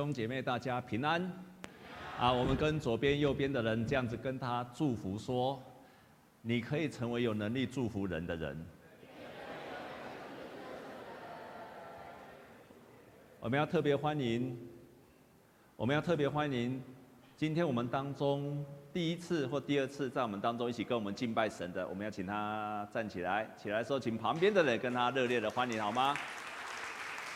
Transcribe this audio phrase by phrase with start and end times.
[0.00, 1.20] 兄姐妹，大家平安。
[2.18, 5.62] 啊，我们跟左边、右边的人这样子跟他祝福说：
[6.40, 8.66] 你可以成为有能力祝福人的人。
[13.40, 14.56] 我们要特别欢迎，
[15.76, 16.82] 我们要特别欢迎，
[17.36, 18.64] 今天我们当中
[18.94, 26.16] 第一次或第二次在我们当中一起跟我们敬拜神的，我们要请他站起来，起来说，请旁边的人跟他热烈的欢迎，好吗？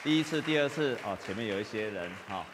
[0.05, 2.45] 第一次、第二次，哦，前面有一些人，哈，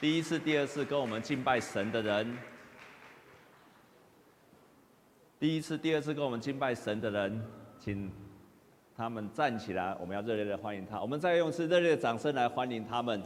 [0.00, 2.36] 第一次、第二次跟我们敬拜神的人，
[5.38, 7.40] 第一次、第二次跟我们敬拜神的人，
[7.78, 8.10] 请
[8.96, 11.00] 他们站起来，我们要热烈的欢迎他。
[11.00, 13.22] 我们再用一次热烈的掌声来欢迎他们。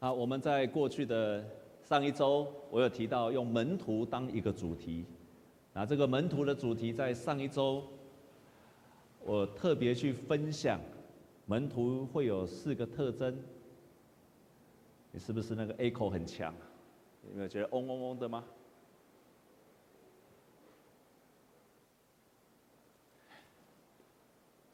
[0.00, 1.44] 好，我们在过去的
[1.86, 5.04] 上一周，我有提到用门徒当一个主题。
[5.80, 7.84] 那这个门徒的主题在上一周，
[9.24, 10.80] 我特别去分享，
[11.46, 13.40] 门徒会有四个特征。
[15.12, 16.52] 你是不是那个 echo 很强？
[17.30, 18.44] 有没有觉得嗡嗡嗡的吗？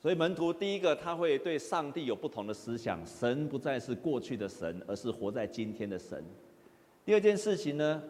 [0.00, 6.24] 所以门徒第一个，他会对上帝有不同的思想，神不再是过去的神，而是活在今天的神。
[7.04, 8.02] 第二件事情呢，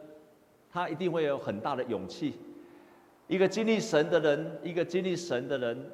[0.71, 2.35] 他一定会有很大的勇气。
[3.27, 5.91] 一个经历神的人，一个经历神的人，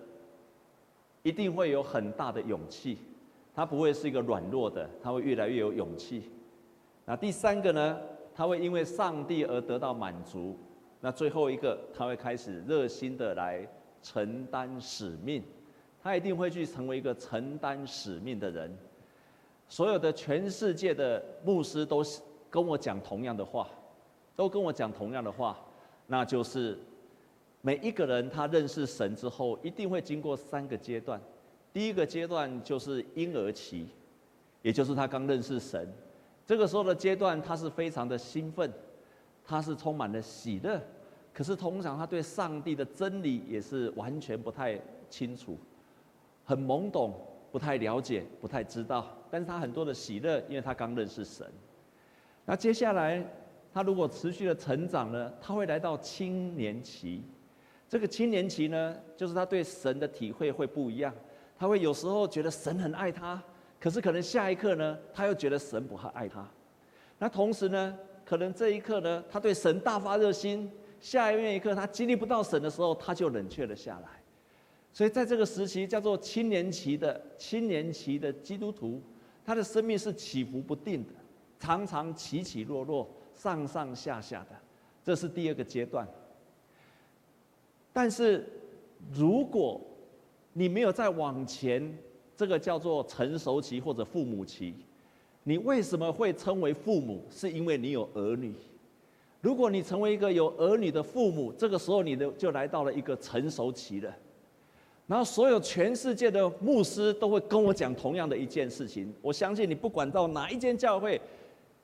[1.23, 2.99] 一定会有很大的勇气。
[3.55, 6.31] 他不会是一个软弱的，他会越来越有勇气。
[7.05, 7.99] 那第三个呢？
[8.35, 10.57] 他会因为上帝而得到满足。
[11.01, 13.67] 那最后一个，他会开始热心的来
[14.03, 15.43] 承担使命。
[16.03, 18.77] 他一定会去成为一个承担使命的人。
[19.69, 23.69] 所有的全世界的牧师都是跟我讲同样的话，
[24.35, 25.57] 都跟我讲同样的话，
[26.07, 26.77] 那就是。
[27.63, 31.21] 每一个人他认识神之后，一定会经过三个阶段。
[31.73, 33.87] 第一个阶段就是婴儿期，
[34.63, 35.87] 也就是他刚认识神。
[36.47, 38.73] 这个时候的阶段，他是非常的兴奋，
[39.45, 40.81] 他是充满了喜乐。
[41.33, 45.57] 可是通常他对上帝的真理也是完全不太清楚，
[46.45, 47.15] 很懵懂，
[47.53, 49.07] 不太了解，不太知道。
[49.31, 51.47] 但是他很多的喜乐，因为他刚认识神。
[52.45, 53.25] 那接下来，
[53.73, 57.23] 他如果持续的成长呢，他会来到青年期。
[57.91, 61.13] 这个青年期呢，就是他对神的体会会不一样。
[61.59, 63.43] 他会有时候觉得神很爱他，
[63.81, 66.49] 可是可能下一刻呢，他又觉得神不太爱他。
[67.19, 74.23] 那同时呢，可能这一刻呢，他对神大发热心，下一面一刻他经历不到神的时候，他就冷却了下来。
[74.93, 79.03] 所以在这个时期叫做青年期的青年期的基督徒，
[79.45, 81.13] 他的生命是起伏不定的，
[81.59, 84.57] 常常起起落落，上上下下的。
[85.03, 86.07] 这是第二个阶段。
[87.93, 88.47] 但是，
[89.13, 89.81] 如果
[90.53, 91.97] 你没有再往前，
[92.37, 94.75] 这个叫做成熟期或者父母期，
[95.43, 97.25] 你为什么会称为父母？
[97.31, 98.55] 是因为你有儿女。
[99.41, 104.15] 如果你成为一个有儿女的父母，这个时候你的就来到了一个成熟期了。
[105.07, 109.13] 然后，所有全世界的牧师都会跟我讲同样的一件事情。
[109.21, 111.21] 我相信你不管到哪一间教会，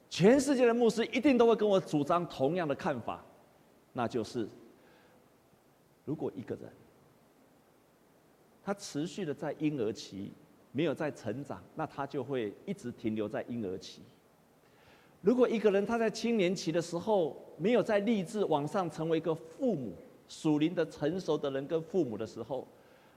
[0.08, 3.24] 全世界的牧师一定都会跟我主张同样的看法，
[3.92, 4.48] 那就是。
[6.06, 6.64] 如果一个人，
[8.64, 10.32] 他持续的在婴儿期
[10.72, 14.00] 没有在成长，那他就会一直停留在婴儿期。
[15.20, 19.92] 如果一个人他在青年期的时候没有在立志往上成为一个父母、
[20.28, 22.66] 属灵的成熟的人跟父母的时候，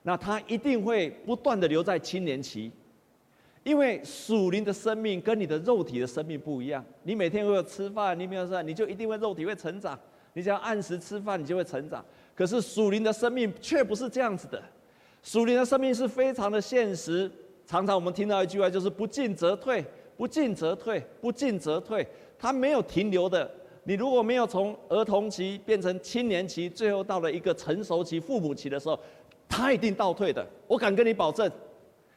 [0.04, 2.72] 那他一定会不断的留在青年期，
[3.64, 6.84] 因为属灵的生命跟你的肉体的生命不一样。
[7.04, 10.00] 你每天会有吃饭，你没有吃，你就一定会肉体会成长。
[10.34, 12.04] 你只要按时吃饭，你就会成长。
[12.40, 14.64] 可是属灵的生命却不是这样子的，
[15.22, 17.30] 属灵的生命是非常的现实。
[17.68, 19.84] 常常我们听到一句话，就是“不进则退，
[20.16, 22.08] 不进则退，不进则退”。
[22.40, 23.52] 它没有停留的。
[23.84, 28.98] 你如果没有从儿童期变成青年期，最后到了一个成熟期、父母期的时候，
[29.50, 30.48] 它一定倒退的。
[30.66, 31.52] 我敢跟你保证，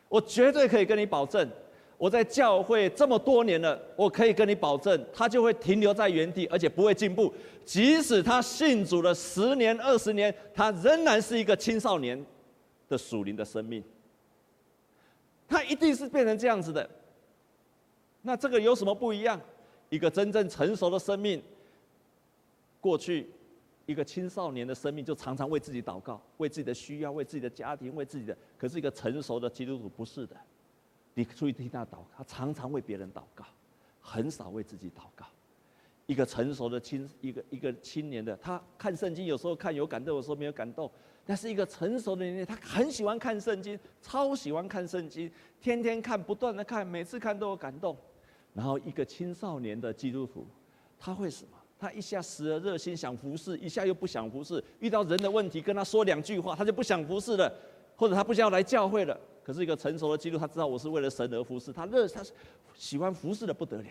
[0.09, 1.51] 我绝对可以跟你保证。
[1.99, 7.33] 我在教会这么多年了，我可以跟你保证，他就会停留在原地，而且不会进步。
[7.65, 12.25] 即使他信主了十年、二十年，他仍然是一个青少年
[12.89, 13.83] 的属灵的生命。
[15.49, 16.89] 他一定是变成这样子的。
[18.23, 19.41] 那这个有什么不一样？
[19.89, 21.41] 一个真正成熟的生命，
[22.81, 23.31] 过去
[23.85, 28.37] 一个青少年的生命就常常为自己祷告，为自己的需要，为自己的家庭，为自己的。
[28.57, 30.35] 可是一个成熟的基督徒不是的。
[31.15, 33.45] 你注意听他祷告，他常常为别人祷告，
[34.01, 35.27] 很少为自己祷告。
[36.07, 40.91] 一个成熟的青，一个一个青年的，他看圣经有时候看有感动，有时候没有感动。
[41.25, 45.31] 但是一个成熟的年龄，他很喜欢看圣经，超喜欢看圣经，
[45.61, 47.97] 天天看，不断的看，每次看都有感动。
[48.53, 50.45] 然后一个青少年的基督徒，
[50.99, 51.51] 他会什么？
[51.79, 54.63] 他一下时而热心想服侍，一下又不想服侍。
[54.81, 57.53] 遇到人的问题，跟他说两句话，他就不想服侍了，
[57.97, 59.19] 或者他不想要来教会了。
[59.45, 62.33] 可是一个成熟的基督，他知道我是为了神而服侍，他热，他是
[62.75, 63.91] 喜欢服侍的不得了。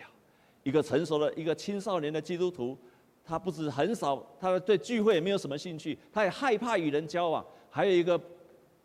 [0.62, 2.76] 一个成熟的一个青少年的基督徒，
[3.24, 7.44] 他不止很少，他对聚会也没有什么兴趣，他也害怕与人交往。
[7.68, 8.20] 还有一个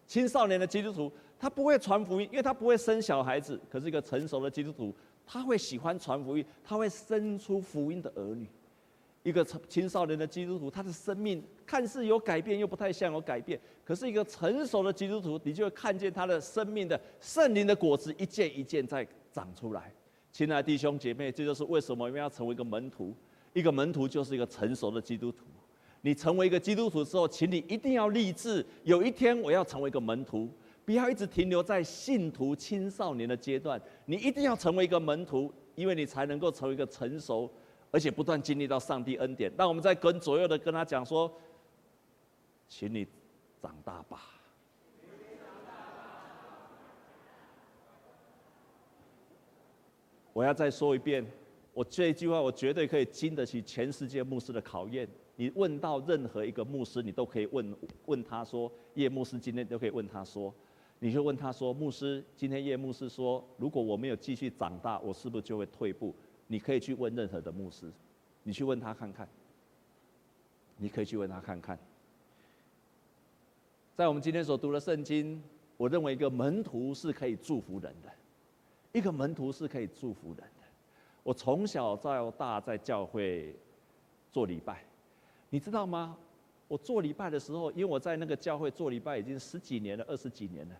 [0.05, 3.59] 青少年的基督徒，他不会传福音，因为他不会生小孩子。
[3.69, 4.93] 可是一个成熟的基督徒，
[5.25, 8.47] 他会喜欢传福音，他会生出福音的儿女。
[9.23, 13.59] 一个成青少年的基督徒，他的生命看似有改变，又不太像有改变。
[13.83, 19.91] 可是一个成熟的基督徒，你就会看见他的生命的圣灵的果子一件一件在长出来。
[20.31, 23.13] 亲爱的弟兄姐妹，这就是为什么我们要成为一个门徒。
[23.53, 25.45] 一个门徒就是一个成熟的基督徒。
[26.01, 30.47] 你成为一个基督徒之后，请你一定要立志，有一天我要成为一个门徒，
[30.85, 33.81] 不要一直停留在信徒青少年的阶段。
[34.05, 37.51] 你一定要成为一个门徒，因为你才能够成为一个成熟，
[37.97, 39.51] 而且不断经历到上帝恩典。
[39.57, 41.35] 那我们在跟左右的跟他讲说，
[42.69, 43.07] 请你
[43.59, 44.21] 长大吧。
[50.31, 51.25] 我要再说一遍，
[51.73, 55.09] 我这一句话我绝对可以经得起全世界牧师的考验。
[55.35, 60.53] 你问到任何一个牧师，你都可以问问他说：“叶牧师今天都可以问他说，
[60.99, 66.13] 你就问他说，牧师今天叶牧师说，如果我没有继续长大，我是不是就会退步？”
[66.47, 67.91] 你可以去问任何的牧师，
[68.43, 69.27] 你去问他看看。
[70.77, 71.77] 你可以去问他看看。
[73.95, 75.41] 在我们今天所读的圣经，
[75.75, 78.11] 我认为一个门徒是可以祝福人的。
[78.93, 80.63] 一个门徒是可以祝福人的。
[81.23, 83.55] 我从小到大在教会
[84.31, 84.83] 做礼拜，
[85.49, 86.15] 你知道吗？
[86.67, 90.75] 我做礼拜的时候，因为我在那个教会做礼拜已经十几年了，二十几年了。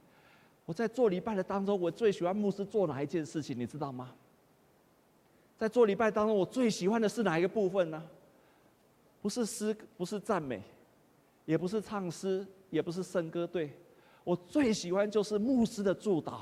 [0.66, 3.58] 我在做礼拜的当中，我最喜欢牧师做哪一件事情？
[3.58, 4.14] 你知道吗？
[5.58, 8.04] 在做礼拜当中，我最喜欢的是哪一个部分呢？
[9.22, 10.62] 不是诗，不是赞美，
[11.46, 13.72] 也不是唱诗，也不是圣歌队。
[14.24, 16.42] 我最喜欢就是牧师的祝祷。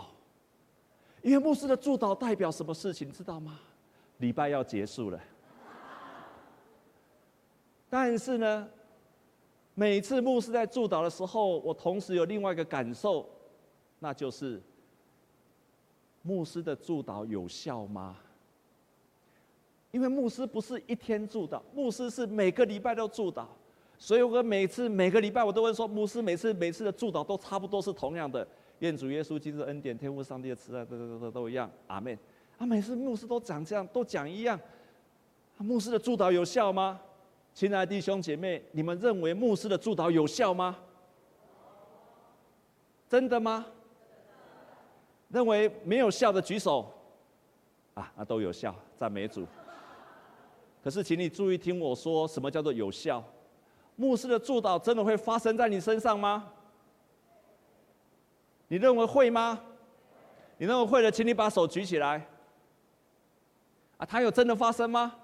[1.21, 3.59] 因为牧师的祝祷代表什么事情，知道吗？
[4.17, 5.19] 礼拜要结束了。
[7.89, 8.67] 但是呢，
[9.73, 13.27] 每次牧师在祝祷的时候，我同时有另外一个感受，
[13.99, 14.61] 那就是
[16.21, 18.17] 牧师的祝祷有效吗？
[19.95, 23.45] 因为牧师不是一天祝祷，牧师是每个礼拜都祝祷，
[23.97, 28.45] 所以我每次每个礼拜我都会说，牧师每次每次的祝祷都差不多是同样的。
[28.79, 32.13] 愿主耶稣基督的恩典、天父上帝的慈爱，都都都都一样，阿门。
[32.57, 34.59] 啊，每次牧师都讲这样，都讲一样。
[35.57, 36.99] 啊牧师的祝祷有效吗？
[37.53, 40.75] 亲爱的弟兄姐妹，你们认为牧师的祝祷有效吗？
[43.07, 43.65] 真的吗？
[45.29, 46.91] 认为没有效的举手。
[47.93, 49.47] 啊，那都有效，赞美主。
[50.85, 53.23] 可是，请你注意听我说，什么叫做有效？
[53.95, 56.53] 牧师的祝祷真的会发生在你身上吗？
[58.67, 59.59] 你认为会吗？
[60.59, 62.23] 你认为会的，请你把手举起来。
[63.97, 65.15] 啊，它有真的发生吗？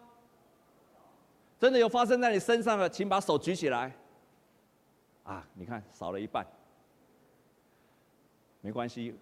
[1.60, 3.96] 真的有发生在你身上的，请把手举起来。
[5.22, 6.44] 啊，你看少了一半。
[8.62, 9.14] 没关系，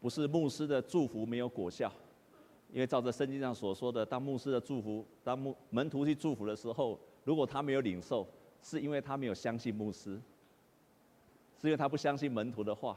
[0.00, 1.92] 不是牧师的祝福没有果效，
[2.74, 8.26] 因为照着圣经上所说的，当牧师的祝福，当牧门徒去祝福的时候，如果他没有领受，
[8.60, 10.20] 是因为他没有相信牧师，
[11.62, 12.96] 是因为他不相信门徒的话。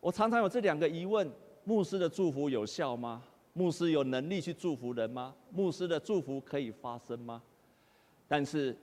[0.00, 1.30] 我常常有这两个疑问：
[1.62, 3.22] 牧师的祝福有效吗？
[3.52, 5.32] 牧师有能力去祝福人吗？
[5.52, 7.40] 牧师的祝福可以发生吗？
[8.26, 8.76] 但是，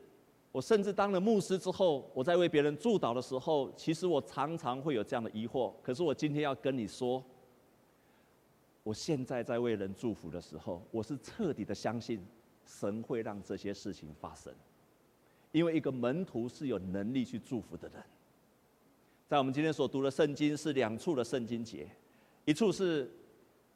[0.54, 5.74] 我甚至当了牧师之后，我在为别人祝祷的时候，其实我常常会有这样的疑惑。
[5.84, 7.22] 可是我今天要跟你说，
[8.86, 12.24] 我现在在为人祝福的时候，我是彻底的相信
[12.68, 14.54] 神会让这些事情发生，
[15.52, 18.00] 因为一个门徒是有能力去祝福的人。
[19.28, 21.90] 在我们今天所读的圣经是两处的圣经节，
[22.46, 23.12] 一处是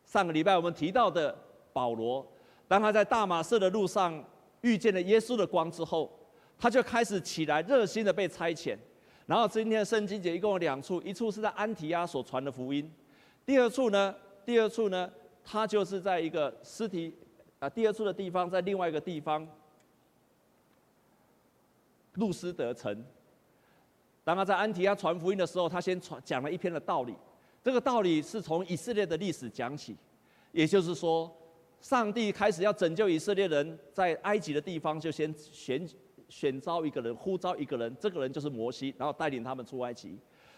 [0.05, 1.35] 上个礼拜我们提到的
[1.73, 2.23] 保罗，
[2.67, 4.23] 当他在大马士的路上
[4.61, 6.07] 遇见了耶稣的光之后，
[6.55, 8.77] 他就开始起来热心的被差遣。
[9.25, 12.87] 然后今天的圣经节一共有两处，一处是在安提阿所传的福音，
[13.43, 14.15] 第二处呢，
[14.49, 15.07] 第二处呢，
[15.43, 17.13] 他就是在一个尸体
[17.59, 19.47] 啊，第二处的地方在另外一个地方，
[22.13, 23.05] 路斯德城。
[24.23, 27.15] 当他在安提亚传福音的时候，他先传讲了一篇的道理。
[27.61, 29.95] 这个道理是从以色列的历史讲起，
[30.51, 31.31] 也就是说，
[31.79, 35.87] 上帝开始要拯救以色列人，在埃及的地方就先选
[36.27, 40.17] 选招一个人，呼召一个人，这个人就是摩西，然后带领他们出埃及。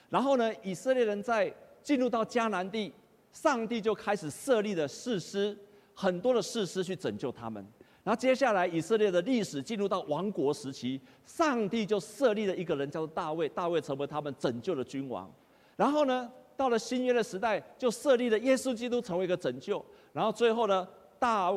[0.09, 2.93] 然后呢，以色列人在进入到迦南地，
[3.31, 5.57] 上帝就开始设立了士师，
[5.93, 7.65] 很多的士师去拯救他们。
[8.03, 15.31] 然后接下来，以色列的历史进入到亡国时期，上帝就设立了一个人，叫做大卫，大卫成为他们拯救的君王。
[15.75, 19.83] 然后呢，到了新约的时代，就设立了耶稣基督成为一个拯救。
[20.13, 20.87] 然后最后呢，
[21.19, 21.53] 大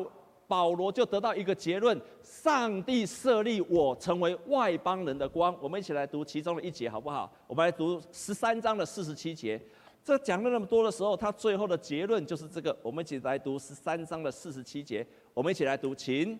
[0.47, 5.55] 保罗就得到一个结论：上帝设立我成为外邦人的光。
[5.59, 7.31] 我们一起来读其中的一节，好不好？
[7.47, 9.59] 我们来读十三章的四十七节。
[10.05, 12.77] 这讲了那么多的时候，他最后的结论就是这个。
[12.83, 15.03] 我们一起来读十三章的四十七节。
[15.33, 16.39] 我们一起来读，请，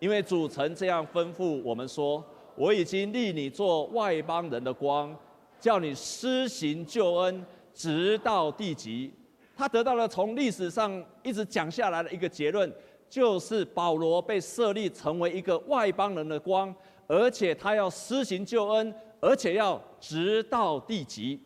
[0.00, 2.24] 因为主曾这样吩咐我们说
[2.58, 5.16] ：“我已经立你做外邦人的光，
[5.60, 9.14] 叫你施行救恩，直到地极。”
[9.56, 12.70] 他得到了从历史上一直讲下来的一个结论。
[13.08, 16.74] 就是保罗被设立成为一个外邦人的光，
[17.06, 21.40] 而且他要施行救恩，而且要直到地极。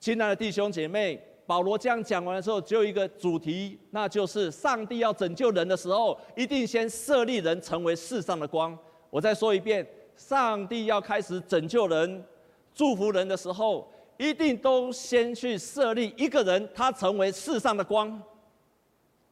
[0.00, 8.76] 亲爱的弟兄姐妹，保罗这样讲完的时候，只有一个主题，那就是上帝要拯救人的时候，一定先设立人成为世上的光。
[9.10, 9.84] 我再说一遍，
[10.16, 12.24] 上帝要开始拯救人、
[12.72, 18.22] 祝福人的时候，一定都先去设立一个人，他成为世上的光。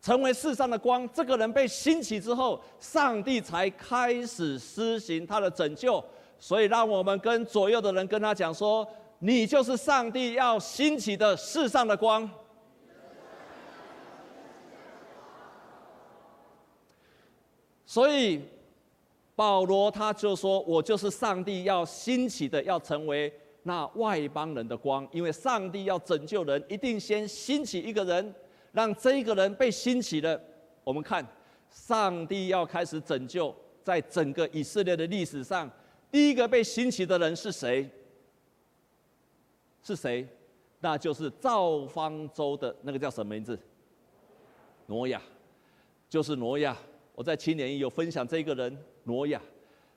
[0.02, 6.02] 成为世上的光，这个人被兴起之后，上帝才开始施行他的拯救。
[6.38, 8.86] 所以，让我们跟左右的人跟他讲说
[9.18, 12.28] ：“你就是上帝要兴起的世上的光。”
[17.86, 18.42] 所以，
[19.34, 23.32] 保罗他就说：“我就是上帝要兴起的，要成为
[23.62, 25.08] 那外邦人的光。
[25.12, 28.34] 因为上帝要拯救人，一定先兴起一个人。”
[28.72, 30.38] 让这一个人被兴起了，
[30.84, 31.26] 我们看，
[31.70, 35.70] 上帝要开始拯救，在整个以色列的历史上，
[36.10, 37.88] 第一个被兴起的人是谁？
[39.86, 40.26] 是谁？
[40.80, 43.56] 那就是造方舟的那个叫什么名字？
[44.86, 45.22] 挪亚，
[46.08, 46.76] 就是挪亚。
[47.14, 49.40] 我在青年有分享这个人挪亚。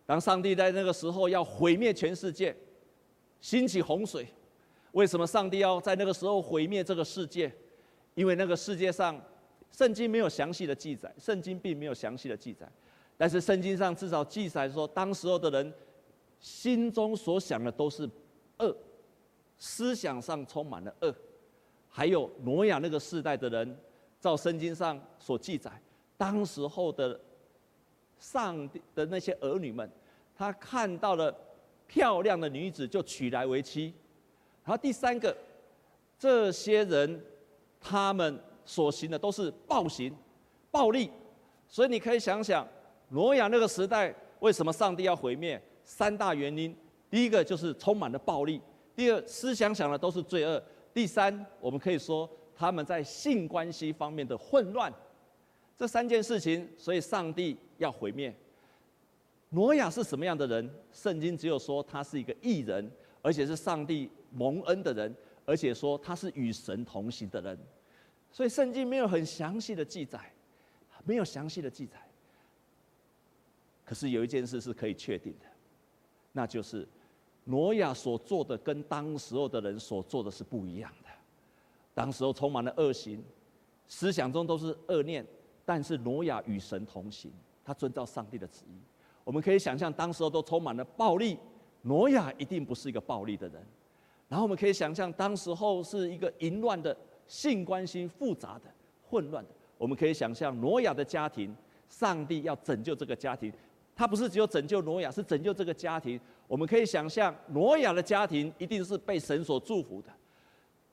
[0.05, 2.55] 当上帝在那个时候要毁灭全世界，
[3.41, 4.27] 兴起洪水，
[4.91, 7.51] 为什么上帝要在那个时候毁灭这个世界？
[8.13, 9.19] 因为那个世界上，
[9.72, 12.69] 圣经没有详细的记载，圣经并没有详细的记载，
[13.17, 15.74] 但是圣经上至少记载说，当时候的人
[16.39, 18.10] 心中所想的都是
[18.60, 18.75] 恶，
[19.60, 21.13] 思想上充满了恶。
[21.88, 23.78] 还有挪亚那个世代的人，
[24.20, 25.72] 照圣经上所记载，
[26.18, 27.20] 当时候的
[28.18, 29.88] 上帝的那些儿女们，
[30.36, 31.32] 他看到了
[31.86, 33.94] 漂亮的女子就娶来为妻。
[34.63, 35.38] 然后第三个，
[36.18, 37.24] 这些人。
[37.82, 40.13] 他们所行的都是暴行、
[40.70, 41.10] 暴力，
[41.66, 42.68] 所以你可以想想，
[43.08, 45.58] 挪亚那个时代为什么上帝要毁灭？
[45.86, 46.75] 三大原因：
[47.10, 48.60] 第一个就是充满了暴力；
[49.00, 50.62] 第二，思想想的都是罪恶；
[50.94, 54.94] 第三，我们可以说他们在性关系方面的混乱。
[55.77, 58.36] 这三件事情，所以上帝要毁灭。
[59.51, 60.70] 挪亚是什么样的人？
[60.91, 62.91] 圣经只有说他是一个义人，
[63.22, 65.15] 而且是上帝蒙恩的人。
[65.46, 67.58] 而且说他是与神同行的人，
[68.29, 70.20] 所以圣经没有很详细的记载，
[71.06, 71.98] 没有详细的记载。
[73.86, 75.46] 可是有一件事是可以确定的，
[76.34, 76.86] 那就是
[77.50, 81.10] 挪亚所做的跟当时候的人所做的是不一样的。
[81.96, 83.22] 当时候充满了恶行，
[83.88, 85.25] 思想中都是恶念，
[85.65, 87.32] 但是挪亚与神同行，
[87.65, 88.77] 他遵照上帝的旨意。
[89.24, 91.39] 我们可以想象，当时候都充满了暴力，
[91.82, 93.65] 挪亚一定不是一个暴力的人。
[94.27, 98.65] 然后我们可以想象，当时候是一个淫乱的性关系复杂的、
[99.10, 99.50] 混乱的。
[99.75, 101.56] 我们可以想象挪亚的家庭，
[101.88, 103.51] 上帝要拯救这个家庭，
[103.96, 106.20] 他不是只有拯救挪亚，是拯救这个家庭。
[106.50, 110.10] 我们可以想象，挪亚的家庭一定是被神所祝福的。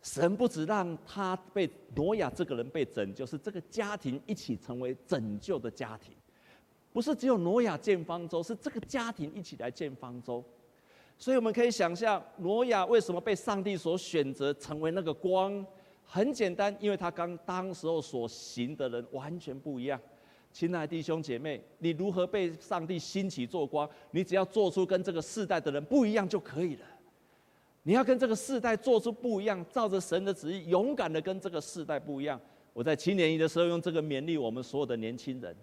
[0.03, 6.15] 神不只让他被挪亚这个人被拯救，是这个家庭一起成为拯救的家庭，
[6.93, 10.45] 不是只有挪亚建方舟，是这个家庭一起来建方舟。
[11.17, 15.65] 所以我们可以想象，挪亚为什么被上帝所选择成为那个光？
[16.05, 19.99] 很简单，因为他跟当时候所行的人完全不一样。
[20.57, 23.87] 亲爱的弟兄姐妹，你如何被上帝兴起做光？
[24.13, 26.87] 你只要做出跟这个世代的人不一样就可以了。
[27.83, 32.41] 你要跟这个世代做出不一样，照着神的旨意，勇敢的跟这个世代不一样。
[32.73, 35.55] 我在青年营的时候，用这个勉励我们所有的年轻人。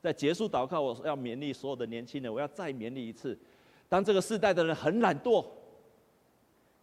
[0.00, 3.38] 在结束祷告，我要勉励所有的年轻人，我要再勉励一次。
[3.86, 5.44] 当这个世代的人很懒惰，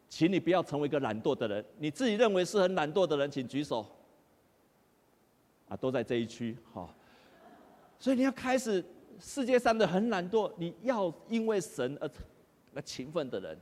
[0.08, 1.66] 请你不要成为一个懒惰的人。
[1.80, 3.84] 你自己认为是很懒惰的人，请举手。
[5.68, 6.94] 啊，都在这一区，好。
[8.06, 8.86] 所以你要开始
[9.20, 12.08] 世界上的很懒惰，你要因为神而
[12.76, 13.58] 而勤奋的人，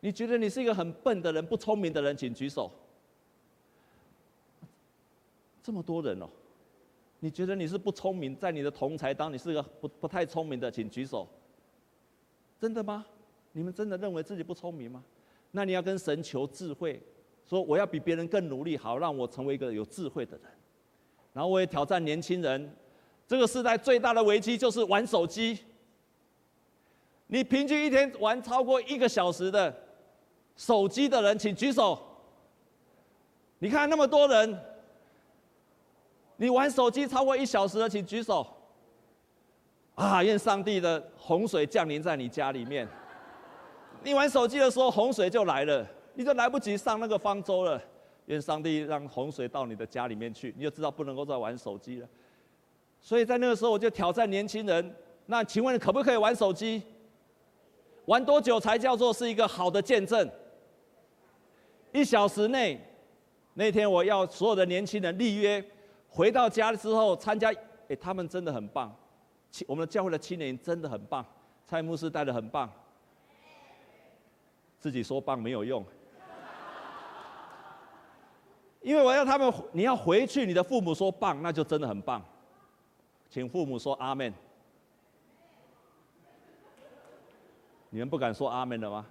[0.00, 2.72] 你觉得你是一个很笨的人、不聪明的人，请举手。
[5.62, 6.26] 这么多人哦，
[7.20, 11.28] 你觉得你是不聪明，在你的同才当你是个不不太聪明的，请举手。
[12.58, 13.04] 真的吗？
[13.52, 15.04] 你们真的认为自己不聪明吗？
[15.50, 16.98] 那你要跟神求智慧，
[17.44, 20.46] 说我要比别人更努力，好让我成为一个有智慧的人。
[21.34, 22.74] 然后我也挑战年轻人，
[23.32, 25.58] 这个时代最大的危机就是玩手机。
[27.28, 29.74] 你平均一天玩超过一个小时的
[30.54, 31.98] 手机的人，请举手。
[33.58, 34.60] 你看那么多人。
[36.36, 38.46] 你玩手机超过一小时的，请举手。
[39.94, 42.86] 啊，愿上帝的洪水降临在你家里面。
[44.04, 47.80] 你玩手机的时候，洪水就来了，你就来不及上那个方舟了。
[48.26, 52.06] 愿上帝让洪水到你的家里面去，你就知道不能够再玩手机了。
[53.02, 56.82] 所以在那个时候，我就挑战年轻人：那请问可不可以玩手机？
[58.06, 60.30] 玩多久才叫做是一个好的见证？
[61.92, 62.80] 一小时内，
[63.54, 65.62] 那天我要所有的年轻人立约。
[66.08, 67.50] 回到家之后参加，
[67.88, 68.94] 哎，他们真的很棒，
[69.66, 71.24] 我们的教会的青年真的很棒，
[71.66, 72.70] 蔡牧师带的很棒，
[74.78, 75.82] 自己说棒没有用，
[78.82, 82.22] 因为我要他们，你要回去，你的父母说棒，那就真的很棒，
[83.32, 84.30] 请父母说阿门。
[87.88, 89.06] 你们不敢说阿门了吗？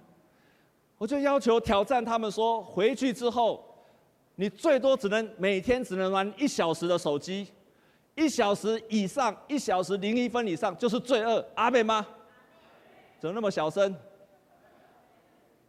[0.96, 3.68] 我就要求挑战他们说，回去之后。
[4.36, 7.48] 你最多只能每天只能玩一小时的手机，
[8.14, 12.06] 一小时以上，一小时零一分以上就是罪恶，阿门吗？
[13.18, 13.94] 怎么那么小声？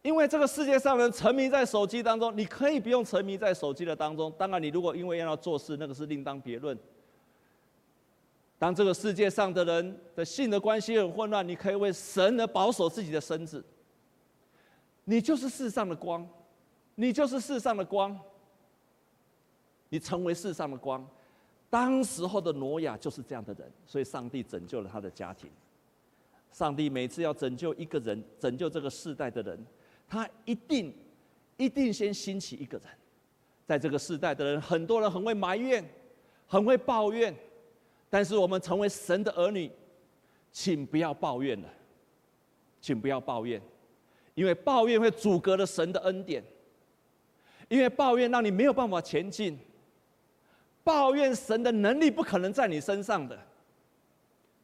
[0.00, 4.32] 因为这个世界上人沉迷在手机当中，你可以不用沉迷在手机的当中。
[4.38, 6.78] 当然，你如果因为要做事，那个是另当别论。
[8.64, 13.62] 当这个世界上的人的性的关系很混乱，你可以为神而保守自己的身子。
[15.04, 16.26] 你就是世上的光，
[16.94, 18.18] 你就是世上的光。
[19.90, 21.06] 你成为世上的光，
[21.68, 25.50] 当时候的挪亚就是这样的人，所以上帝拯救了他的家庭。
[26.50, 29.62] 上帝每次要拯救一个人，拯救这个世代的人，
[30.08, 30.90] 他一定
[31.58, 32.88] 一定先兴起一个人。
[33.66, 35.86] 在这个世代的人，很多人很会埋怨，
[36.46, 37.36] 很会抱怨，
[38.14, 39.68] 但是我们成为神的儿女，
[40.52, 41.68] 请不要抱怨了，
[42.80, 43.60] 请不要抱怨，
[44.34, 46.40] 因为抱怨会阻隔了神的恩典，
[47.66, 49.58] 因为抱怨让你没有办法前进。
[50.84, 53.36] 抱怨神的能力不可能在你身上的，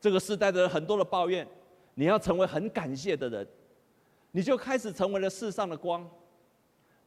[0.00, 1.44] 这个时代的人很多的抱怨，
[1.94, 3.44] 你要成为很感谢的人，
[4.30, 6.08] 你就开始成为了世上的光。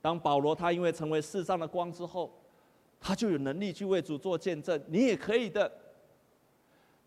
[0.01, 2.37] 当保罗他因为成为世上的光之后，
[2.99, 4.77] 他就有能力去为主做见证。
[4.89, 5.71] 你也可以的。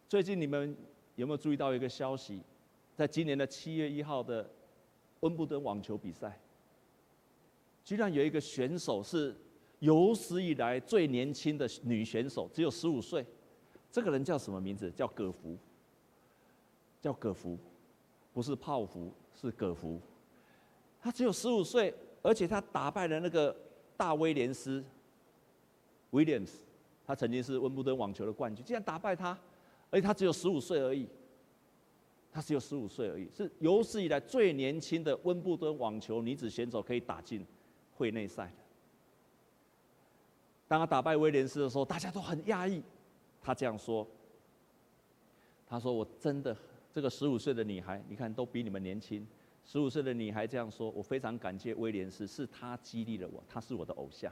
[0.08, 0.76] 最近你们
[1.16, 2.40] 有没有注意到一个消息？
[2.94, 4.48] 在今年的七月一号的
[5.20, 6.40] 温布顿网球比赛，
[7.84, 9.34] 居然有一个选手是。
[9.80, 13.24] 有史以来最年轻的女选手，只有十五岁。
[13.92, 14.90] 这个人叫什么名字？
[14.90, 15.54] 叫葛福。
[16.98, 17.58] 叫葛福，
[18.32, 20.00] 不是泡芙，是葛福。
[20.98, 23.54] 他只有十五岁，而且他打败了那个
[23.98, 24.82] 大威廉斯
[26.10, 26.52] （Williams）。
[27.06, 29.38] 他曾经是温布顿网球的冠军，竟然打败他，
[29.90, 31.08] 而且他只有十五岁而已。
[32.32, 37.42] 他只有十五岁而已，是有史以来最年轻的温布顿网球女子选手，可以打进
[37.94, 38.52] 会内赛的。
[40.68, 42.82] 当他打败威廉斯的时候，大家都很讶异。
[43.40, 44.06] 他这样说
[45.66, 46.54] ：“他说我真的
[46.92, 49.26] 这个十五岁的女孩，你看都比你们年轻。
[49.64, 54.30] 十五岁的女孩这样说，我非常感谢威廉斯，是他激励了我，他是我的偶像。”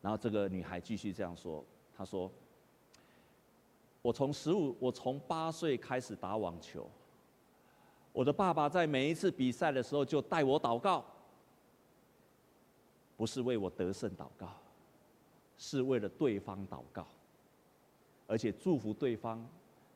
[0.00, 1.64] 然后这个女孩继续这样说
[1.96, 2.30] ：“她说，
[4.02, 6.86] 我从十五，我从八岁开始打网球。
[8.12, 11.02] 我的爸爸在每一次比赛的时候就带我祷告，
[13.16, 14.48] 不是为我得胜祷告。”
[15.58, 17.06] 是为了对方祷告，
[18.26, 19.46] 而且祝福对方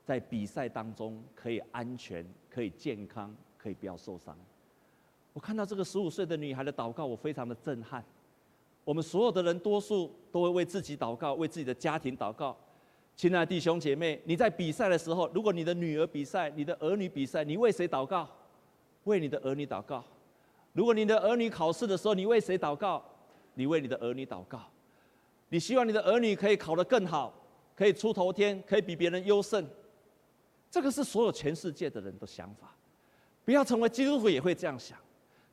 [0.05, 4.39] 在比赛当中可以安全、可以健康、可以不要受伤。
[5.33, 8.05] 我看到这个十五岁的女孩的祷告，我非常的震撼。
[8.85, 12.57] 我们所有的人多数都会为自己祷告，为自己的家庭祷告。
[13.17, 18.29] 亲爱的弟兄姐妹，你在比赛的时候，如果你的女儿比赛、你的儿女比赛，你为谁祷告？
[19.05, 20.05] 为你的儿女祷告。
[20.75, 23.03] 如果你的儿女考试的时候，你为谁祷告？
[23.55, 24.61] 你为你的儿女祷告。
[25.49, 27.33] 你希望你的儿女可以考得更好，
[27.75, 29.67] 可以出头天，可以比别人优胜。
[30.71, 32.75] 这个是所有全世界的人的想法。
[33.47, 34.99] 不要成为基督徒也会这样想。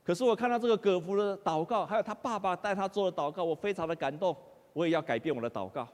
[0.04, 4.36] 可是我看到这个葛福的祷告，还有他爸爸带他做的祷告，我非常的感动。
[4.74, 5.88] 我也要改变我的祷告。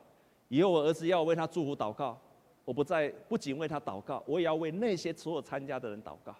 [0.49, 2.19] 以后我儿子要为他祝福祷告，
[2.65, 6.35] 我不再不仅为他祷告，我也要为那些所有参加的人祷告。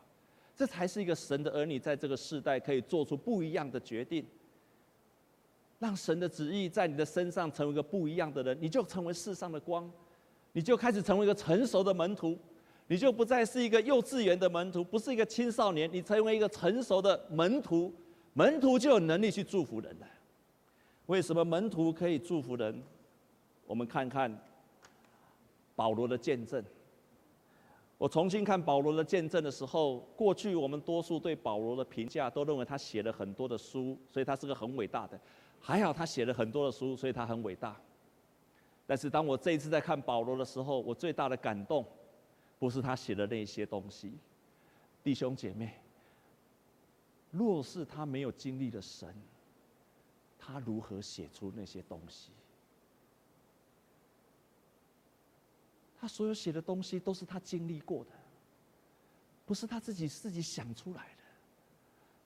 [0.56, 4.26] 这才是一个神的儿女在这个世代可以做出不一样的决定，
[5.80, 9.90] 让神的旨意在你的身上成为一个不一样的人，你就成为世上的光，
[10.52, 12.38] 你就开始成为一个成熟的门徒，
[12.88, 17.94] 你就不再是一个幼稚园的门徒，不是一个青少年，你成为一个成熟的门徒，
[18.34, 20.08] 门徒就有能力去祝福人了。
[21.06, 22.84] 为什么门徒可以祝福人？
[23.70, 24.36] 我们看看
[25.76, 26.66] 保罗的见证。
[28.00, 35.20] 我重新看保罗的见证的时候，过去我们多数对保罗的评价都认为他写了很多的书，所以他是个很伟大的。
[35.60, 37.80] 还好他写了很多的书，所以他很伟大。
[38.88, 41.86] 但是当我这一次在看保罗的时候，我最大的感动，
[42.58, 44.14] 不是他写的那些东西。
[45.04, 45.76] 弟兄姐妹，
[47.30, 49.14] 若是他没有经历了神，
[50.40, 52.32] 他如何写出那些东西？
[56.00, 58.12] 他所有写的东西都是他经历过的，
[59.46, 61.24] 不是他自己自己想出来的，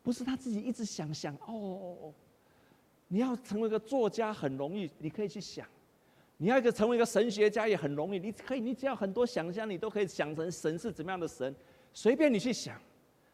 [0.04, 2.14] 不是他自己一直想想哦。
[3.08, 5.66] 你要成为一个作家很容易，你可以去想；
[6.38, 11.56] 你要一个成为一个神学家也很容易，你可以，你只要很多想象，你都可以想成神是怎么样的神，
[11.94, 12.80] 随便你去想。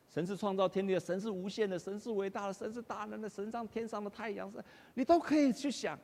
[0.09, 4.63] 神是创造天地的，神是无限的，神是伟大的，神是大能的，神像天上的太阳，神
[4.95, 5.97] 你都可以去想。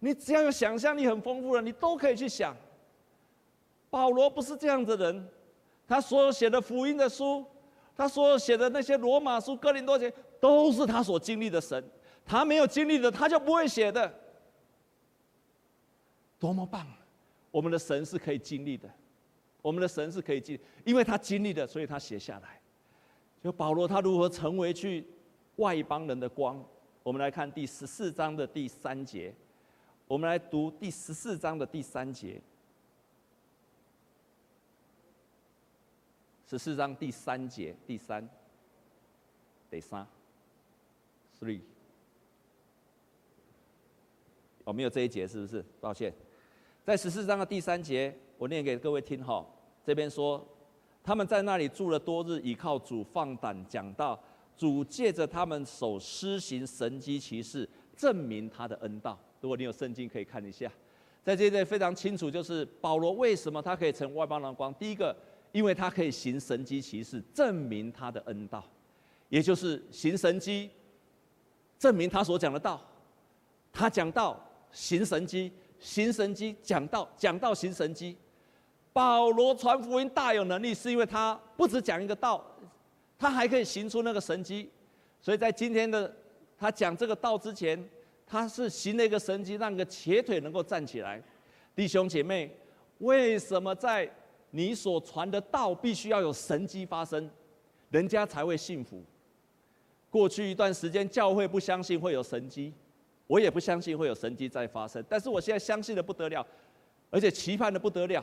[0.00, 2.54] 你只要有想象力很丰富的，你都可以去想。
[3.92, 5.28] 保罗不是这样的人，
[5.86, 7.44] 他所有写的福音的书，
[7.94, 11.84] 他所有写的那些罗马书、哥林多前，都是他所经历的神。
[12.24, 14.10] 他没有经历的，他就不会写的。
[16.38, 16.86] 多么棒！
[17.50, 18.88] 我们的神是可以经历的，
[19.60, 22.58] 我们的神是可以经，因为他经历的，所以他写下来。
[23.44, 25.06] 就保罗他如何成为去
[25.56, 26.64] 外邦人的光？
[27.02, 29.34] 我们来看第十四章的第三节，
[30.08, 32.40] 我们来读第十四章的第三节。
[36.52, 38.28] 十四章第三节，第三，
[39.70, 40.06] 第三
[41.40, 41.60] ，three，
[44.64, 45.64] 哦，没有这一节是不是？
[45.80, 46.12] 抱歉，
[46.84, 49.42] 在十四章的第三节，我念给各位听哈。
[49.82, 50.46] 这边说，
[51.02, 54.22] 他们在那里住了多日，倚靠主放胆讲道，
[54.54, 59.18] 主借着他们手施行神迹奇事，证明他的恩道。
[59.40, 60.70] 如果你有圣经，可以看一下，
[61.24, 64.74] 在这里非常清楚，就是保罗为什么他可以成外邦人光。
[64.74, 65.16] 第一个。
[65.52, 68.64] 因为他可以行神迹奇事，证明他的恩道，
[69.28, 70.70] 也就是行神迹，
[71.78, 72.80] 证明他所讲的道。
[73.70, 78.16] 他讲道，行神迹，行神迹，讲道，讲道，行神迹。
[78.94, 82.42] 保罗传福音大有能力，是因为他不只讲一个道，
[83.18, 84.70] 他还可以行出那个神迹。
[85.20, 86.10] 所以在今天的
[86.58, 87.82] 他讲这个道之前，
[88.26, 91.22] 他是行了一个神迹，让个瘸腿能够站起来。
[91.74, 92.54] 弟兄姐妹，
[92.98, 94.10] 为什么在？
[94.54, 97.28] 你所传的道必须要有神迹发生，
[97.90, 99.02] 人家才会信服。
[100.10, 102.72] 过去一段时间，教会不相信会有神迹，
[103.26, 105.02] 我也不相信会有神迹在发生。
[105.08, 106.46] 但是我现在相信的不得了，
[107.10, 108.22] 而且期盼的不得了。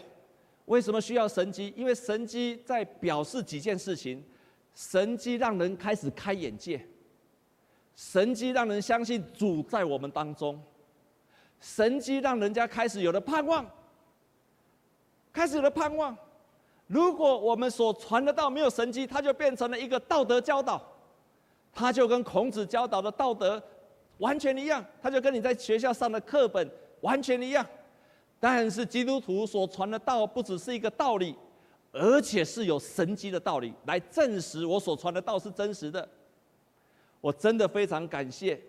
[0.66, 1.74] 为什么需要神迹？
[1.76, 4.24] 因为神迹在表示几件事情：
[4.76, 6.80] 神迹让人开始开眼界，
[7.96, 10.62] 神迹让人相信主在我们当中，
[11.60, 13.66] 神迹让人家开始有了盼望。
[15.32, 16.16] 开始了盼望。
[16.88, 20.82] 如果我们所传的道没有神迹，它就变成了一个道德教导，
[21.72, 23.62] 它就跟孔子教导的道德
[24.18, 26.68] 完全一样，它就跟你在学校上的课本
[27.02, 27.66] 完全一样。
[28.40, 31.36] 但是基督徒所传的道不只是一个道理，
[31.92, 36.08] 而且是有神迹的道理来证实我所传的道是真实的。
[37.22, 38.60] 我真的非常感谢，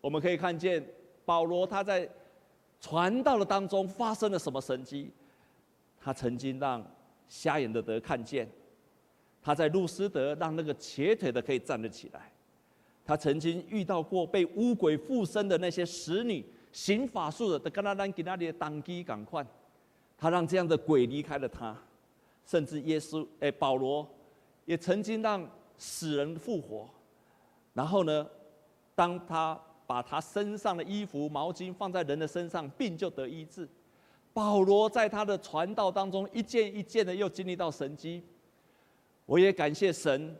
[0.00, 0.84] 我们可以看见
[1.24, 2.08] 保罗他在
[2.80, 5.12] 传道的当中发生了什么神迹。
[6.00, 6.84] 他曾经让
[7.28, 8.48] 瞎眼的得看见，
[9.42, 12.32] 他在路斯德让那个瘸腿的可以站得起来，
[13.04, 19.44] 他曾经遇到过被污鬼附身的那些使女行法术的，跟他让给那里的当机赶快，
[20.16, 21.76] 他让这样的鬼离开了他，
[22.46, 24.08] 甚至耶稣诶保罗
[24.64, 26.88] 也曾经让死人复活，
[27.74, 28.26] 然后呢，
[28.94, 33.68] 当他把他身上的衣服毛巾放在人的身上，病就得医治。
[34.38, 38.22] 保罗在他的传道当中，一件一件的又经历到神迹。
[39.26, 40.32] 我也感谢神，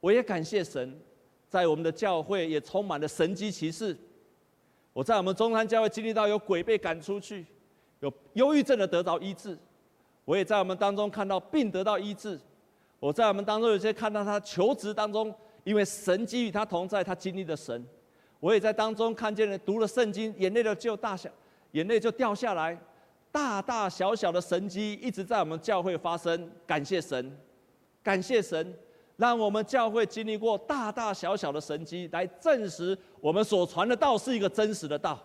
[0.00, 0.98] 我也感谢神，
[1.46, 3.94] 在我们的教会也充满了神迹奇事。
[4.94, 7.44] 我在我们中山教会经历到有鬼被赶出去，
[8.00, 9.58] 有忧郁症的得到医治。
[10.24, 12.40] 我也在我们当中看到病得到医治。
[12.98, 15.30] 我在我们当中有些看到他求职当中，
[15.64, 17.86] 因为神迹与他同在，他经历的神。
[18.40, 21.28] 我也在当中看见了读了圣经，眼泪的就大小，
[21.72, 22.80] 眼泪就掉下来。
[23.34, 27.36] 大大小小的神迹一直在我们教会发生，感谢神，
[28.00, 28.72] 感谢神，
[29.16, 35.20] 让我们教会经历过大大小小的神迹，来证实我们所传的道是一个真实的道。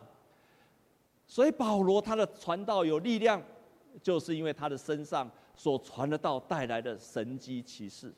[1.28, 3.40] 所以保罗他的传道有力量，
[4.02, 8.12] 就是因为他的身上所传的道带来的神迹奇事。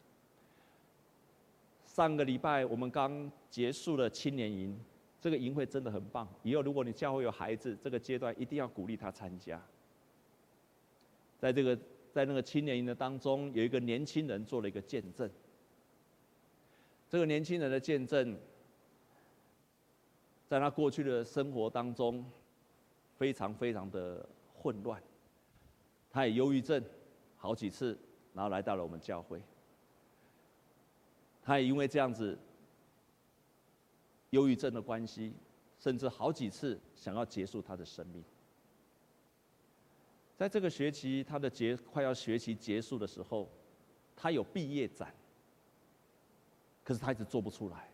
[1.86, 4.80] 上个礼拜我们刚结束了青年营，
[5.20, 6.26] 这个营会真的很棒。
[6.44, 9.62] 以后如果你教会有孩子，这个阶段一定要鼓励他参加。
[11.42, 11.76] 在这个
[12.12, 15.28] 在那个青年营的当中，有一个年轻人做了一个见证。
[17.10, 18.38] 这个年轻人的见证，
[20.48, 22.24] 在他过去的生活当中，
[23.18, 24.24] 非常非常的
[24.54, 25.02] 混乱。
[26.12, 26.84] 他也忧郁症
[27.38, 27.98] 好几次，
[28.36, 29.42] 然后来到了我们教会。
[31.42, 32.38] 他也因为这样子，
[34.30, 35.34] 忧郁症的关系，
[35.80, 38.24] 甚至好几次想要结束他的生命。
[40.42, 43.48] 在这个学期，他的结快要学期结束的时候，
[44.16, 45.14] 他有毕业展，
[46.84, 47.88] 可是他一直做不出来，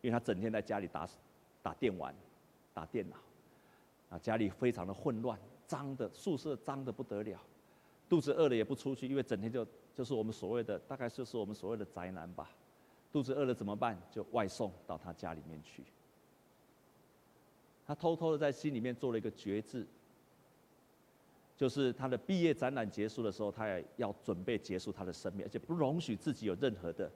[0.00, 1.08] 因为他整天在家里打
[1.60, 2.14] 打电玩、
[2.72, 3.16] 打电脑，
[4.10, 7.40] 啊，家里非常的混乱，脏的宿舍脏的不得了，
[8.08, 12.48] 肚子饿了也不出去，因为整天就就是我们所谓的，大概就是我们所谓的宅男吧。
[13.10, 14.00] 肚子饿了怎么办？
[14.08, 15.82] 就外送到他家里面去。
[17.84, 19.84] 他偷偷的在心里面做了一个决志，
[21.58, 27.10] 就是他的毕业展览结束的时候，他也要准备结束他的生命，而且不容许自己有任何的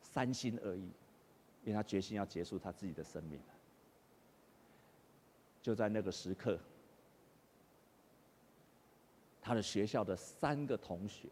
[0.00, 0.82] 三心二意，
[1.64, 3.40] 因为他决心要结束他自己的生命。
[5.60, 6.56] 就在那个时刻，
[9.42, 11.28] 他的学校的三个同学，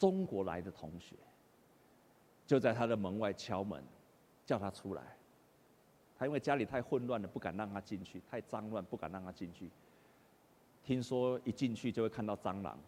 [0.00, 1.14] 中国来的同学。
[2.48, 3.80] 就在他的门外敲门，
[4.44, 5.16] 叫他出来。
[6.18, 9.70] 他因为家里太混乱了，不敢让他进去；太脏乱，不敢让他进去。
[10.84, 12.78] 听说一进去就会看到蟑螂。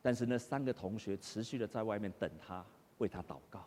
[0.00, 2.64] 但是那三个同学持续的在外面等他，
[2.98, 3.64] 为他祷告，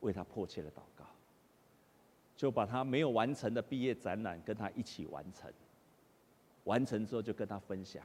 [0.00, 1.04] 为他迫切的祷告，
[2.36, 5.50] 就把他没有完成的毕业展览跟他一起完成。
[6.64, 8.04] 完成之后就跟他分享。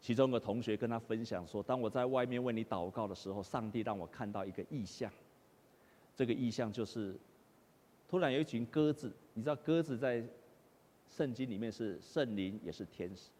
[0.00, 5.12] 其中一个同学跟他分享说：“当我在外面为你祷告的时候，上帝让我看到一个异象。
[6.16, 7.14] 这个异象就是，
[8.08, 10.24] 突然有一群鸽子，你知道鸽子在
[11.14, 13.30] 圣经里面是圣灵，也是天使。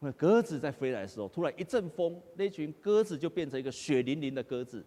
[0.00, 4.84] 那鸽子在飞来的时候，突然一阵风，那群鸽子就变成一个血淋淋的鸽子。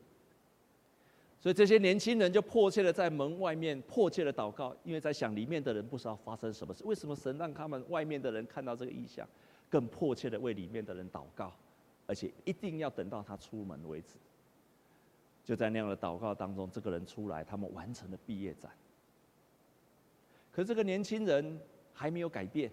[1.39, 9.27] 所以这些年轻人就迫切的在门外面迫切的祷告，因为在想里面的人不知道发生什么事，为什么神让他们外面的人看到这个异象？”
[9.67, 11.51] 更迫切的为里面的人祷告，
[12.05, 14.17] 而且一定要等到他出门为止。
[15.45, 18.69] 就在那样的祷告当中，这个人出来，他们完成了毕业展。
[20.51, 21.57] 可这个年轻人
[22.01, 22.71] 还没有改变，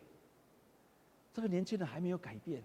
[1.35, 2.63] 这个年轻人还没有改变，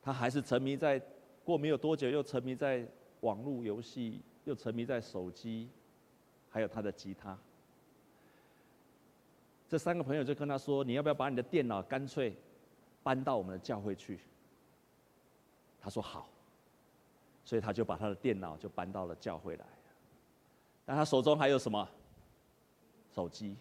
[0.00, 1.02] 他还是沉迷在，
[1.44, 2.86] 过没有多久又沉迷在
[3.22, 5.68] 网络游戏，又沉迷在手机，
[6.48, 7.36] 还有他的吉他。
[9.68, 12.32] 这三个朋友就跟他说：“你要不要把你的电脑干脆
[13.02, 14.20] 搬到我们的教会去？”
[15.82, 16.28] 他说：“好。”
[17.44, 19.66] 所以他就把他的电脑就搬到了教会来。
[20.84, 21.88] 但他手中还有什么？
[23.12, 23.56] 手机。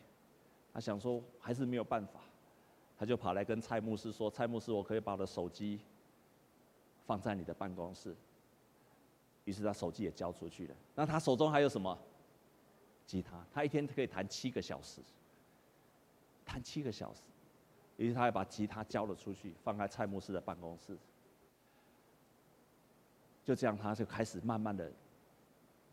[0.73, 2.19] 他想说还是没有办法，
[2.97, 5.79] 他就跑来跟蔡牧师说：“蔡牧师，我可以把我的手机
[7.05, 8.15] 放在你的办公室。”
[9.45, 10.75] 于是他手机也交出去了。
[10.95, 11.97] 那他手中还有什么？
[13.05, 13.45] 吉他。
[13.51, 15.01] 他一天可以弹七个小时。
[16.45, 17.21] 弹七个小时，
[17.97, 20.97] 于是他还把吉他交了出去，放在蔡牧师的办公室。
[23.43, 24.91] 就这样，他就开始慢慢的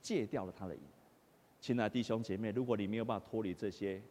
[0.01, 0.81] 戒掉了他的瘾。
[1.61, 4.03] 亲爱的弟兄姐妹，如果你没有办法脱离这些，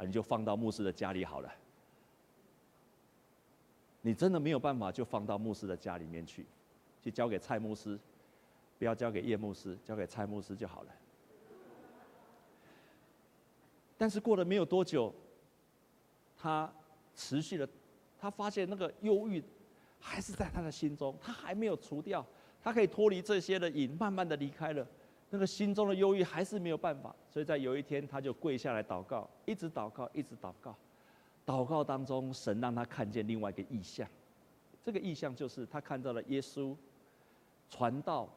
[0.00, 1.52] 啊，你就放到牧师的家里好了。
[4.00, 6.46] 你真的没有办法，就放到牧师的家里面去，
[7.02, 8.00] 去交给蔡牧师，
[8.78, 10.92] 不要交给叶牧师，交给蔡牧师就好了。
[13.98, 15.14] 但是过了没有多久。
[16.42, 16.72] 他
[17.14, 17.68] 持续的，
[18.18, 19.44] 他发现那个忧郁
[20.00, 22.24] 还是在他的心中，他还没有除掉。
[22.62, 24.88] 他可以脱离这些的瘾，慢慢的离开了，
[25.30, 27.14] 那个心中的忧郁还是没有办法。
[27.28, 30.76] 所以在有一天，他就跪下来祷告，一直祷告，一直祷告。
[31.46, 34.08] 祷告当中，神让他看见另外一个异象。
[34.82, 36.76] 这个异象就是他看到了耶稣
[37.68, 38.28] 传道、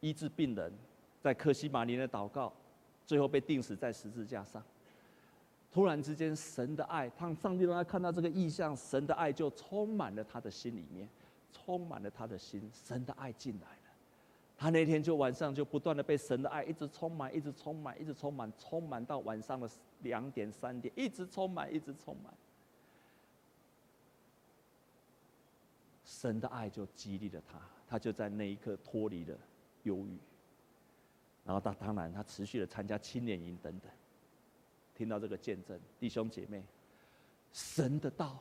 [0.00, 0.72] 医治病人，
[1.20, 2.52] 在克西马尼的祷告，
[3.06, 4.62] 最后被钉死在十字架上。
[5.72, 11.08] 突然之间，神的爱，当上帝让他看到这个异象，神的爱就充满了他的心里面，
[11.52, 13.66] 充满了他的心，神的爱进来，
[14.56, 19.68] 他那天就晚上就不断的被神的爱一直充满，一直充满，一直充满，充满到晚上的
[20.02, 22.32] 两点三点，一直充满，一直充满。
[26.04, 29.36] 神的爱就激励了他，他就在那一刻脱离了
[29.82, 30.18] 忧郁。
[31.44, 33.90] 然后他当然他持续的参加青年营等等。
[34.94, 36.64] 听到这个见证，弟兄姐妹，
[37.52, 38.38] 神的道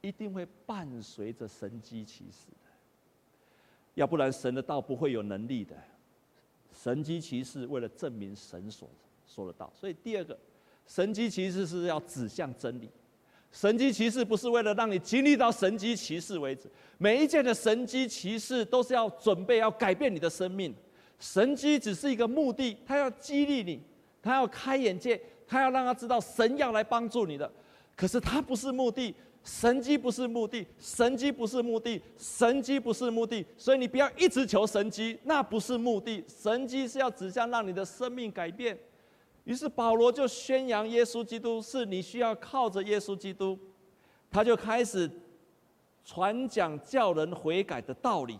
[0.00, 2.48] 一定会伴随着神迹奇事，
[3.94, 5.74] 要不然神的道不会有能力的。
[6.72, 8.88] 神迹奇事为了证明神所
[9.26, 10.38] 说的道，所以第二个，
[10.86, 12.90] 神迹奇事是要指向真理。
[13.52, 20.74] 神迹奇事不是为了让你经历到神迹奇事为止，每一件的神迹奇事都是要准备要改变你的生命。
[21.18, 23.80] 神迹只是一个目的，他要激励你，
[24.22, 25.20] 他要开眼界。
[25.46, 27.48] 他要让他知道神要来帮助你的，
[27.94, 38.78] 可是他不是目的，神迹不是目的，神迹不是目的，神迹不是目的，所以你不要一直求神迹，那不是目的，神迹是要指向让你的生命改变。
[39.44, 43.58] 于是保罗就宣扬耶稣基督，是你需要靠着耶稣基督，
[44.30, 45.10] 他就开始
[46.02, 48.38] 传讲叫人悔改的道理。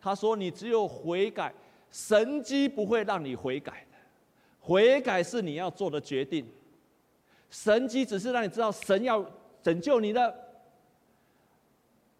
[0.00, 1.52] 他说：“你只有悔改，
[1.90, 3.84] 神迹不会让你悔改。”
[4.60, 6.46] 悔改是你要做的决定，
[7.50, 9.20] 神迹只是让你知道神要
[9.68, 10.34] 拯救你的。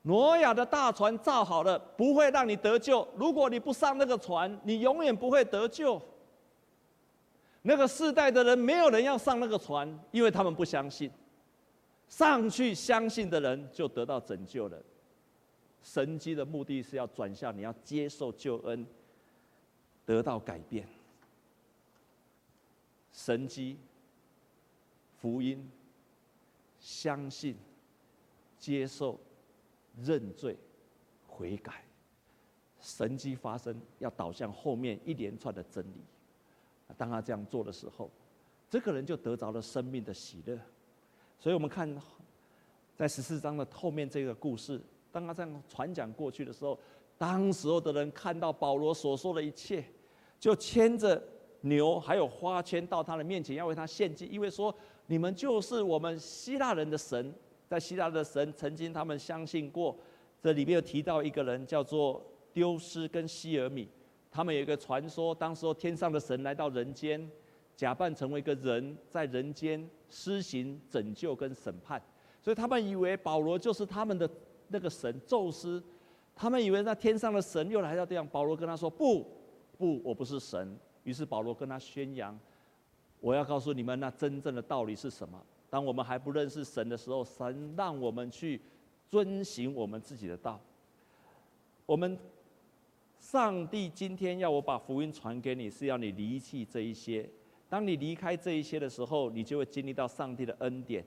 [0.03, 3.09] 挪亚的大船造好了，不会让你得救。
[3.17, 6.01] 如果你不上那个船，你永远不会得救。
[7.63, 11.11] 那个世代的人，没有人要上那个船，因为他们不相信。
[12.07, 14.79] 上去相信的人就得到拯救了。
[15.83, 18.87] 神迹的目的是要转向你要接受救恩，
[20.05, 20.87] 得到改变。
[23.11, 23.79] 神迹、
[25.17, 25.71] 福音、
[26.79, 27.57] 相信、
[28.59, 29.19] 接受、
[30.01, 30.57] 认罪、
[31.27, 31.85] 悔改，
[32.81, 36.01] 神迹发生要导向后面一连串的真理。
[36.97, 38.11] 当他这样做的时候，
[38.71, 40.59] 这个人就得着了生命的喜乐。
[41.39, 41.93] 所以我们看，
[42.97, 46.79] 在十四章的后面这个故事，当他这样传讲过去的时候，
[47.17, 49.85] 当时候的人看到保罗所说的一切，
[50.39, 51.23] 就牵着。
[51.63, 54.75] 牛还有花圈到他的面前，要为他献祭，因为说
[55.07, 57.35] 你们就是我们希腊人的神，
[57.67, 59.97] 在希腊的神曾经他们相信过。
[60.41, 63.89] 这里面有提到一个人叫做丢斯跟希尔米，
[64.31, 67.29] 他们有一个传说，当时候天上的神来到人间，
[67.75, 72.01] 假扮成为一个人，在人间施行拯救跟审判，
[72.41, 74.31] 所以他们以为保罗就是他们的
[74.69, 75.83] 那个神宙斯，
[76.37, 79.27] 他们以为那天上的神又来到这样，保罗跟他说不
[79.77, 80.79] 不，我不是神。
[81.09, 82.39] 于是保罗跟他宣扬
[83.19, 85.43] ：“我要告诉你们，那真正的道理是什么？
[85.71, 88.61] 当我们还不认识神的时候，神让我们去
[89.09, 90.61] 遵行我们自己的道。
[91.87, 92.19] 我们
[93.19, 97.27] 上帝今天要我把福音传给你，是要你离弃这一些。
[97.71, 101.03] 当你离开这一些的时候，你就会经历到上帝的恩典。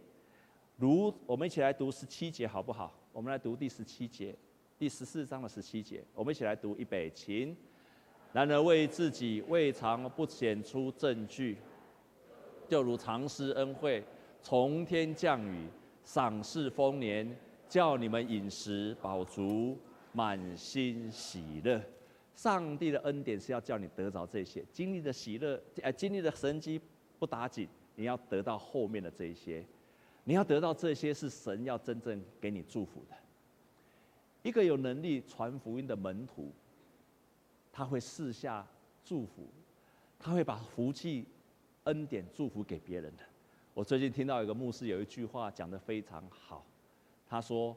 [0.77, 2.91] 如我们一起来读十七节，好不好？
[3.13, 4.35] 我们来读第十七节，
[4.79, 6.03] 第十四章的十七节。
[6.15, 7.55] 我们一起来读，预备，请。
[8.33, 11.57] 然而为自己未尝不显出证据，
[12.69, 14.01] 就如常施恩惠，
[14.41, 15.67] 从天降雨，
[16.05, 17.29] 赏赐丰年，
[17.67, 19.77] 叫你们饮食饱足，
[20.13, 21.81] 满心喜乐。
[22.33, 26.79] 上帝的恩典是要叫你得着这些，经历的喜乐，呃，经历的神迹
[27.19, 29.61] 不打紧，你要得到后面的这些，
[30.23, 33.15] 你要得到这些是神要真正给你祝福的。
[34.41, 36.49] 一个有能力传福音的门徒。
[37.71, 38.67] 他会四下
[39.03, 39.47] 祝福，
[40.19, 41.25] 他会把福气、
[41.85, 43.23] 恩典、祝福给别人的。
[43.73, 46.65] 我最近听到一个牧师有一句话讲得非常好，
[47.25, 47.75] 他说：“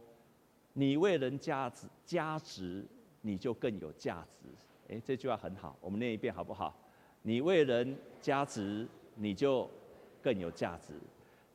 [0.74, 2.84] 你为人加值，加值
[3.20, 4.48] 你就更有价值。”
[4.88, 6.76] 诶，这句话很好，我们念一遍好不好？
[7.22, 9.70] 你为人加值，你就
[10.20, 10.92] 更有价值。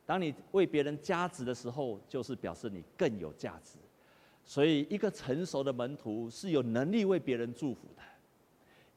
[0.05, 3.77] 当你为别人加值的时候，就是表示你更有价值。
[4.43, 8.01] 所以，一个成熟的门徒是有能力为别人祝福的。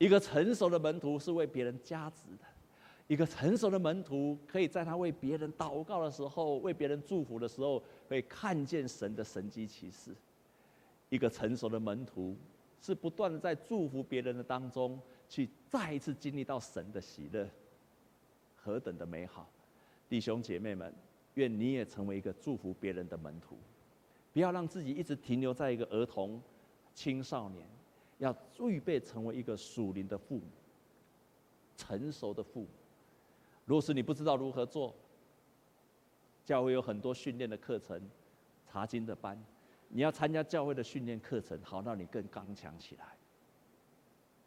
[0.02, 2.44] 一个成熟的门徒是为别人加值的，
[3.06, 10.12] 一个成熟的门徒可以在他为别人祷告的时候，为别人祝福的时候，会看见神的神迹奇事。
[11.08, 12.37] 一个成熟的门徒
[12.81, 17.48] 是不断的在祝福别人的当中，去再一次经历到神的喜乐，
[18.56, 19.48] 何等的美好！
[20.08, 20.92] 弟兄姐妹们，
[21.35, 23.56] 愿你也成为一个祝福别人的门徒，
[24.33, 26.42] 不要让自己一直停留在一个儿童、
[26.92, 27.64] 青少年。
[28.23, 30.44] 要预备成为一个属灵的父母，
[31.77, 32.68] 成熟的父母。
[33.64, 34.94] 若是你不知道如何做，
[36.44, 38.00] 教会有很多训练的课程、
[38.64, 39.37] 查经的班，
[39.88, 43.04] 你要参加教会的训练课程，好让你更刚强起来。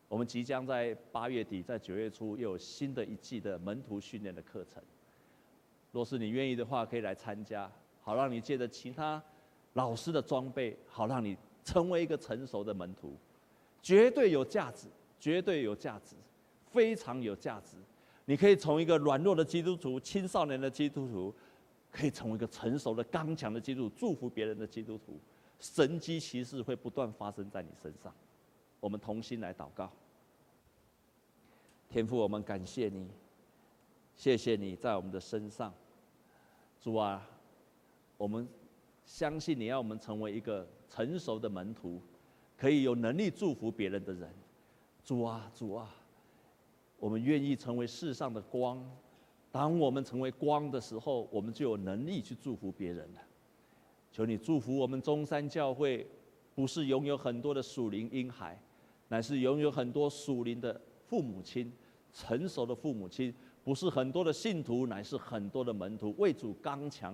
[0.07, 4.81] 我们即将在八月底，在九月初又有新的一季的门徒训练的课程。
[5.91, 7.69] 若是你愿意的话，可以来参加，
[8.01, 9.21] 好让你借着其他
[9.73, 13.17] 老师的装备，好让你成为一个成熟的门徒，
[13.85, 14.87] 绝对有价值，
[15.19, 16.15] 绝对有价值，
[16.71, 17.77] 非常有价值。
[18.25, 21.31] 你可以从一个软弱的基督徒、青少年的基督徒，
[21.91, 25.19] 可以成为一个成熟的、刚强的基督徒，祝福别人的基督徒。
[25.59, 28.11] 神迹奇事会不断发生在你身上。
[28.79, 29.91] 我们同心来祷告。
[31.87, 33.07] 天父，我们感谢你，
[34.15, 35.71] 谢谢你在我们的身上。
[36.81, 37.23] 主啊，
[38.17, 38.49] 我们
[39.05, 42.01] 相信你要我们成为一个成熟的门徒，
[42.57, 44.29] 可以有能力祝福别人的人。
[45.03, 45.89] 主啊，主啊，
[46.97, 48.83] 我们愿意成为世上的光。
[49.51, 53.21] 当我们成为光的时候，我们就有能力去祝福别人了。
[54.11, 56.07] 求你祝福我们中山教会，
[56.55, 58.59] 不是拥有很多的属灵婴孩，
[59.09, 61.71] 乃是拥有很多属灵的父母亲，
[62.11, 63.33] 成熟的父母亲，
[63.63, 67.13] 不是很多的信徒，乃是很多的门徒，为主刚强。